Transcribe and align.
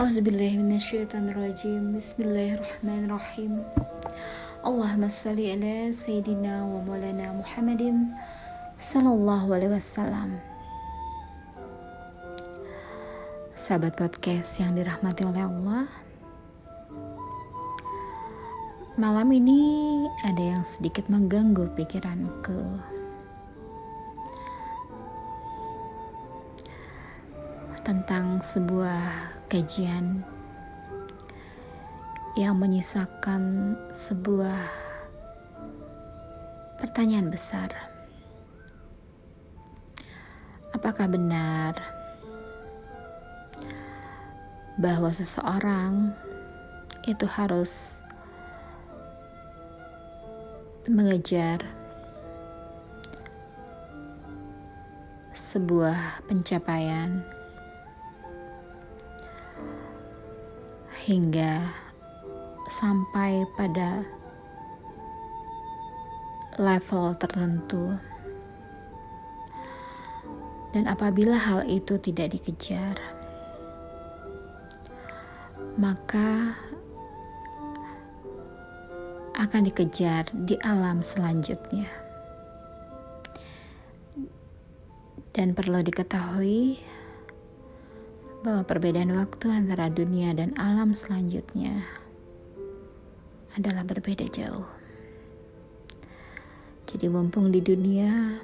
Auzubillahiminasyaitonirrajim 0.00 1.92
Bismillahirrahmanirrahim. 1.92 3.60
Allahumma 4.64 5.12
salli 5.12 5.52
ala 5.52 5.92
Sayyidina 5.92 6.64
wa 6.64 6.80
maulana 6.88 7.36
Muhammadin 7.36 8.08
Sallallahu 8.80 9.52
alaihi 9.52 9.76
wasallam. 9.76 10.40
Sahabat 13.52 14.00
podcast 14.00 14.56
yang 14.56 14.72
dirahmati 14.72 15.20
oleh 15.20 15.44
Allah 15.44 15.84
Malam 18.96 19.36
ini 19.36 19.60
ada 20.24 20.56
yang 20.56 20.64
sedikit 20.64 21.12
mengganggu 21.12 21.76
pikiranku 21.76 22.80
tentang 27.90 28.38
sebuah 28.38 29.02
kajian 29.50 30.22
yang 32.38 32.54
menyisakan 32.54 33.74
sebuah 33.90 34.62
pertanyaan 36.78 37.34
besar. 37.34 37.66
Apakah 40.70 41.10
benar 41.10 41.74
bahwa 44.78 45.10
seseorang 45.10 46.14
itu 47.10 47.26
harus 47.26 47.98
mengejar 50.86 51.66
sebuah 55.34 56.22
pencapaian? 56.30 57.39
Hingga 61.00 61.64
sampai 62.68 63.48
pada 63.56 64.04
level 66.60 67.16
tertentu. 67.16 67.96
Dan 70.70 70.86
apabila 70.86 71.34
hal 71.34 71.66
itu 71.66 71.98
tidak 71.98 72.36
dikejar, 72.36 72.94
maka 75.74 76.54
akan 79.34 79.66
dikejar 79.66 80.30
di 80.46 80.54
alam 80.62 81.02
selanjutnya. 81.02 81.88
Dan 85.32 85.56
perlu 85.56 85.80
diketahui 85.80 86.89
bahwa 88.40 88.64
perbedaan 88.64 89.12
waktu 89.12 89.52
antara 89.52 89.92
dunia 89.92 90.32
dan 90.32 90.56
alam 90.56 90.96
selanjutnya 90.96 91.84
adalah 93.52 93.84
berbeda 93.84 94.24
jauh. 94.32 94.64
Jadi 96.88 97.06
mumpung 97.06 97.52
di 97.52 97.60
dunia, 97.60 98.40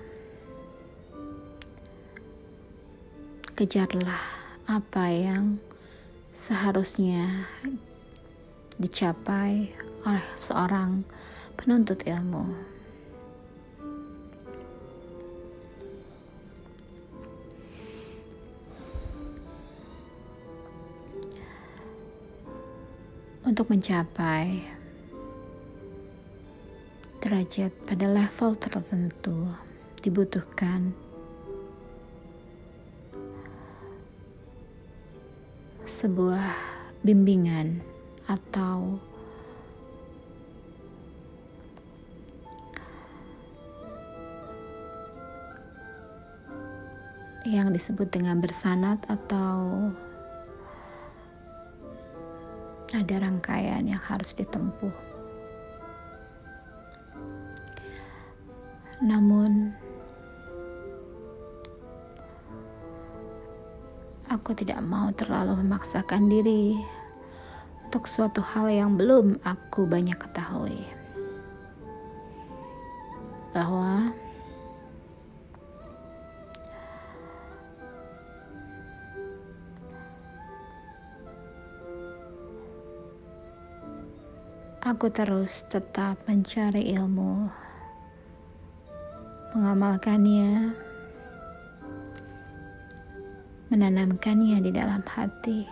kejarlah 3.57 4.21
apa 4.69 5.05
yang 5.09 5.57
seharusnya 6.37 7.49
dicapai 8.77 9.73
oleh 10.05 10.27
seorang 10.37 11.03
penuntut 11.57 12.05
ilmu. 12.05 12.76
Untuk 23.47 23.71
mencapai 23.71 24.59
derajat 27.23 27.71
pada 27.87 28.11
level 28.11 28.59
tertentu 28.59 29.47
dibutuhkan. 30.03 30.91
Sebuah 35.87 36.59
bimbingan 37.07 37.87
atau 38.27 38.99
yang 47.47 47.71
disebut 47.71 48.11
dengan 48.11 48.43
bersanat 48.43 49.07
atau 49.07 49.87
ada 52.97 53.21
rangkaian 53.21 53.85
yang 53.85 54.01
harus 54.01 54.33
ditempuh. 54.33 54.97
Namun, 59.05 59.77
aku 64.33 64.57
tidak 64.57 64.81
mau 64.81 65.13
terlalu 65.13 65.61
memaksakan 65.61 66.33
diri 66.33 66.81
untuk 67.85 68.09
suatu 68.09 68.41
hal 68.41 68.73
yang 68.73 68.97
belum 68.97 69.45
aku 69.45 69.85
banyak 69.85 70.17
ketahui. 70.17 70.96
Aku 84.87 85.11
terus 85.11 85.67
tetap 85.67 86.15
mencari 86.31 86.95
ilmu, 86.95 87.51
mengamalkannya, 89.51 90.79
menanamkannya 93.67 94.63
di 94.63 94.71
dalam 94.71 95.03
hati, 95.03 95.67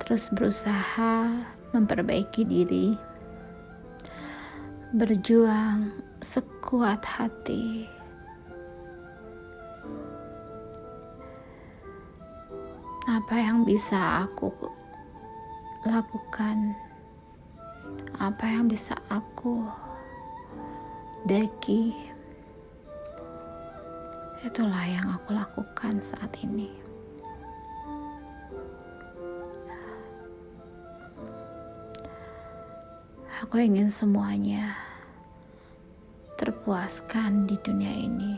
terus 0.00 0.32
berusaha 0.32 1.28
memperbaiki 1.76 2.48
diri, 2.48 2.96
berjuang 4.96 5.92
sekuat 6.24 7.04
hati. 7.04 7.84
Apa 13.04 13.36
yang 13.36 13.68
bisa 13.68 14.24
aku 14.24 14.77
lakukan 15.86 16.74
apa 18.18 18.50
yang 18.50 18.66
bisa 18.66 18.98
aku 19.06 19.62
daki. 21.22 21.94
Itulah 24.42 24.86
yang 24.86 25.06
aku 25.14 25.34
lakukan 25.34 26.02
saat 26.02 26.34
ini. 26.42 26.70
Aku 33.46 33.62
ingin 33.62 33.86
semuanya 33.86 34.74
terpuaskan 36.38 37.46
di 37.46 37.54
dunia 37.62 37.94
ini 37.94 38.34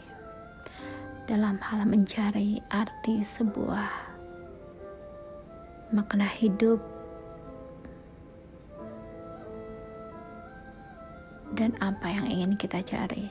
dalam 1.25 1.57
hal 1.65 1.89
mencari 1.89 2.61
arti 2.69 3.25
sebuah 3.25 3.89
makna 5.91 6.29
hidup 6.29 7.00
dan 11.61 11.77
apa 11.85 12.09
yang 12.09 12.25
ingin 12.25 12.53
kita 12.57 12.81
cari. 12.81 13.29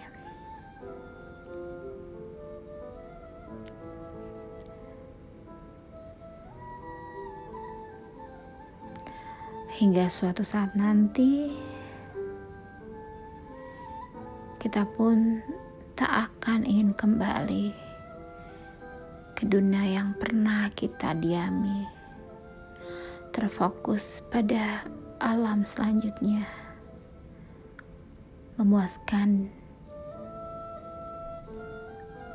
Hingga 9.81 10.05
suatu 10.13 10.45
saat 10.45 10.77
nanti, 10.77 11.57
kita 14.61 14.85
pun 14.93 15.41
tak 15.97 16.29
akan 16.29 16.69
ingin 16.69 16.93
kembali 16.93 17.73
ke 19.33 19.49
dunia 19.49 20.05
yang 20.05 20.13
pernah 20.21 20.69
kita 20.77 21.17
diami, 21.17 21.81
terfokus 23.33 24.21
pada 24.29 24.85
alam 25.17 25.65
selanjutnya 25.65 26.68
memuaskan 28.59 29.47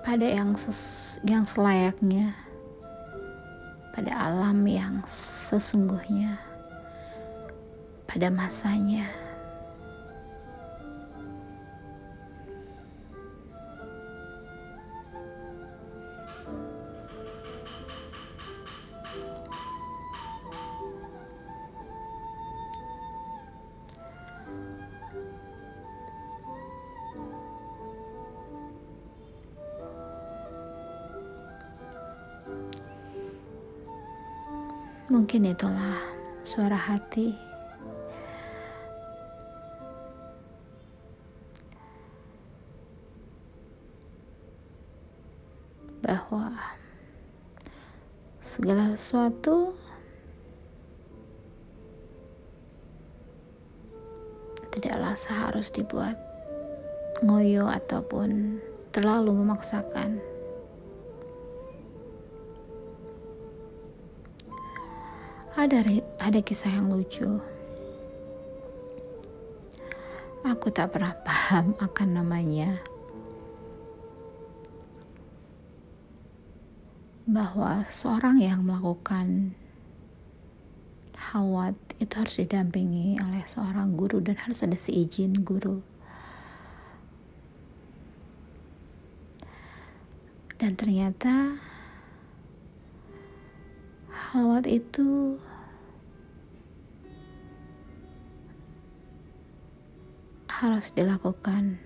pada 0.01 0.25
yang 0.25 0.57
ses 0.57 1.21
yang 1.21 1.45
selayaknya 1.45 2.33
pada 3.93 4.09
alam 4.33 4.65
yang 4.65 5.05
sesungguhnya 5.05 6.41
pada 8.09 8.33
masanya 8.33 9.05
Mungkin 35.05 35.53
itulah 35.53 36.01
suara 36.49 36.81
hati 36.81 37.37
bahwa 46.01 46.57
segala 48.41 48.97
sesuatu 48.97 49.77
tidaklah 54.73 55.13
seharus 55.21 55.69
dibuat 55.69 56.17
ngoyo 57.21 57.69
ataupun 57.69 58.57
terlalu 58.89 59.37
memaksakan. 59.37 60.34
Ada 65.55 65.87
ada 66.19 66.41
kisah 66.43 66.67
yang 66.67 66.91
lucu. 66.91 67.31
Aku 70.43 70.67
tak 70.75 70.91
pernah 70.91 71.15
paham 71.27 71.79
akan 71.79 72.09
namanya. 72.11 72.83
Bahwa 77.31 77.87
seorang 77.87 78.43
yang 78.43 78.67
melakukan 78.67 79.55
hawat 81.15 81.79
itu 82.03 82.13
harus 82.19 82.35
didampingi 82.43 83.23
oleh 83.23 83.47
seorang 83.47 83.95
guru 83.95 84.19
dan 84.19 84.35
harus 84.35 84.59
ada 84.67 84.75
seizin 84.75 85.47
guru. 85.47 85.79
Dan 90.59 90.75
ternyata 90.75 91.55
Halwat 94.35 94.67
itu 94.67 95.39
harus 100.51 100.91
dilakukan 100.91 101.79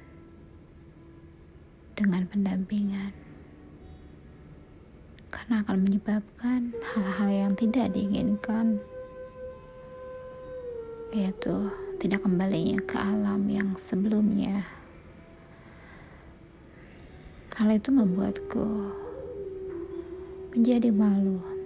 dengan 1.93 2.25
pendampingan. 2.25 3.13
Karena 5.29 5.61
akan 5.61 5.77
menyebabkan 5.77 6.73
hal-hal 6.81 7.29
yang 7.29 7.53
tidak 7.53 7.93
diinginkan 7.93 8.81
yaitu 11.13 11.53
tidak 12.01 12.25
kembalinya 12.25 12.81
ke 12.89 12.97
alam 12.97 13.45
yang 13.45 13.77
sebelumnya. 13.77 14.65
Hal 17.53 17.77
itu 17.77 17.93
membuatku 17.93 18.89
menjadi 20.57 20.89
malu 20.89 21.58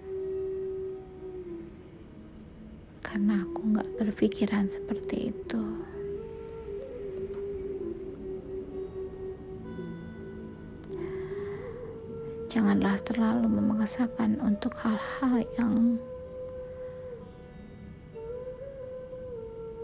karena 3.12 3.44
aku 3.44 3.76
nggak 3.76 3.92
berpikiran 4.00 4.64
seperti 4.72 5.36
itu. 5.36 5.60
Janganlah 12.48 12.96
terlalu 13.04 13.52
memaksakan 13.52 14.40
untuk 14.40 14.72
hal-hal 14.80 15.44
yang 15.60 16.00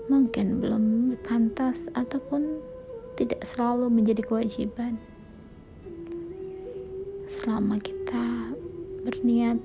mungkin 0.08 0.64
belum 0.64 1.12
pantas 1.20 1.92
ataupun 1.92 2.64
tidak 3.20 3.44
selalu 3.44 3.92
menjadi 3.92 4.25
kewajiban. 4.25 4.96
Selama 7.28 7.76
kita 7.76 8.56
berniat 9.04 9.60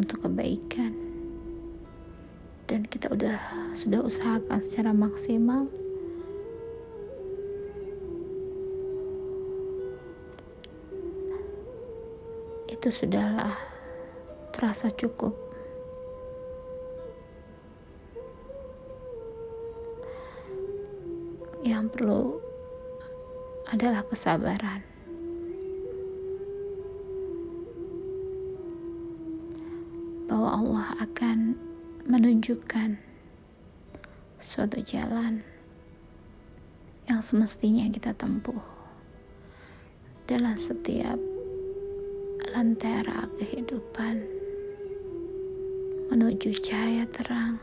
untuk 0.00 0.24
kebaikan 0.24 1.09
dan 2.70 2.86
kita 2.86 3.10
udah 3.10 3.34
sudah 3.74 3.98
usahakan 4.06 4.62
secara 4.62 4.94
maksimal. 4.94 5.66
Itu 12.70 12.94
sudahlah 12.94 13.58
terasa 14.54 14.86
cukup. 14.94 15.34
Yang 21.66 21.90
perlu 21.90 22.38
adalah 23.66 24.06
kesabaran 24.06 24.89
menunjukkan 32.10 32.98
suatu 34.42 34.82
jalan 34.82 35.46
yang 37.06 37.22
semestinya 37.22 37.86
kita 37.86 38.10
tempuh 38.18 38.58
dalam 40.26 40.58
setiap 40.58 41.14
lentera 42.50 43.30
kehidupan 43.38 44.26
menuju 46.10 46.50
cahaya 46.58 47.06
terang 47.14 47.62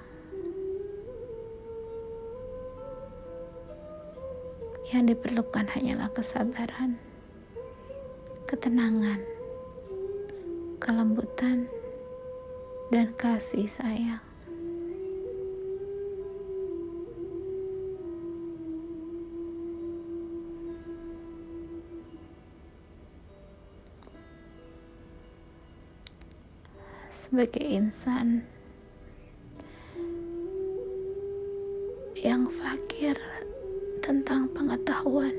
yang 4.96 5.04
diperlukan 5.12 5.68
hanyalah 5.68 6.08
kesabaran, 6.16 6.96
ketenangan, 8.48 9.20
kelembutan, 10.80 11.68
dan 12.96 13.12
kasih 13.20 13.68
sayang. 13.68 14.27
Sebagai 27.28 27.60
insan 27.60 28.40
yang 32.16 32.48
fakir 32.48 33.19
tentang 34.00 34.48
pengetahuan. 34.56 35.36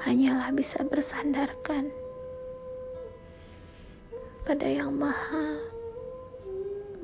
Hanyalah 0.00 0.48
bisa 0.56 0.80
bersandarkan 0.88 1.92
pada 4.48 4.64
yang 4.64 4.96
maha 4.96 5.60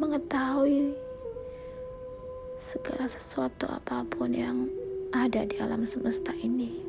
mengetahui 0.00 0.96
segala 2.56 3.12
sesuatu 3.12 3.68
apa 3.68 4.08
pun 4.08 4.32
yang 4.32 4.72
ada 5.12 5.44
di 5.44 5.60
alam 5.60 5.84
semesta 5.84 6.32
ini. 6.40 6.85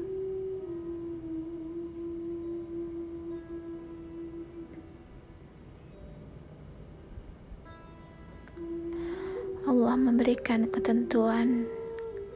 Memberikan 10.18 10.66
ketentuan 10.66 11.70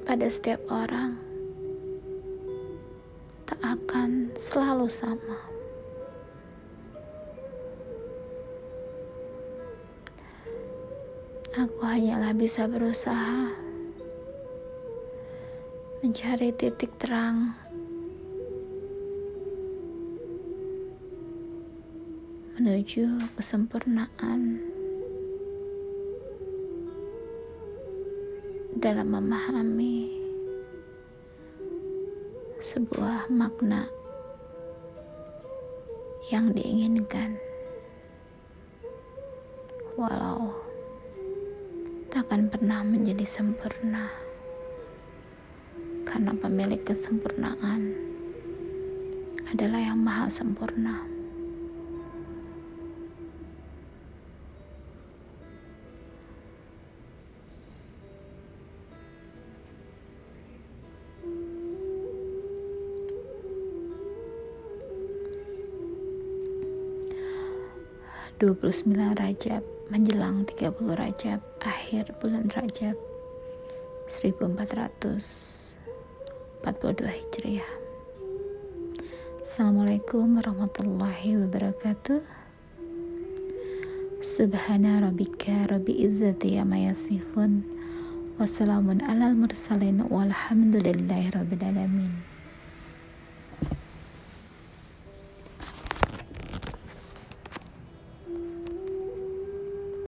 pada 0.06 0.30
setiap 0.30 0.62
orang 0.70 1.18
tak 3.50 3.58
akan 3.58 4.30
selalu 4.38 4.86
sama. 4.86 5.42
Aku 11.58 11.82
hanyalah 11.82 12.38
bisa 12.38 12.70
berusaha 12.70 13.50
mencari 16.06 16.54
titik 16.54 16.94
terang 17.02 17.58
menuju 22.62 23.26
kesempurnaan. 23.34 24.62
Dalam 28.82 29.14
memahami 29.14 30.10
sebuah 32.58 33.30
makna 33.30 33.86
yang 36.34 36.50
diinginkan, 36.50 37.38
walau 39.94 40.50
takkan 42.10 42.50
pernah 42.50 42.82
menjadi 42.82 43.22
sempurna, 43.22 44.10
karena 46.02 46.34
pemilik 46.42 46.82
kesempurnaan 46.82 47.94
adalah 49.54 49.78
yang 49.78 50.02
maha 50.02 50.26
sempurna. 50.26 51.11
29 68.42 68.98
Rajab 69.22 69.62
menjelang 69.94 70.50
30 70.50 70.74
Rajab 70.98 71.46
akhir 71.62 72.10
bulan 72.18 72.50
Rajab 72.50 72.98
1442 74.10 75.22
Hijriah. 77.06 77.72
Assalamualaikum 79.46 80.42
warahmatullahi 80.42 81.38
wabarakatuh. 81.38 82.26
Subhana 84.26 85.06
rabbika 85.06 85.70
rabbi 85.70 86.02
izzati 86.02 86.58
amma 86.58 86.82
yasifun 86.82 87.62
Wassalamun 88.42 89.06
alal 89.06 89.38
mursalin 89.38 90.02
walhamdulillahi 90.10 91.30
rabbil 91.30 91.62
alamin 91.62 92.31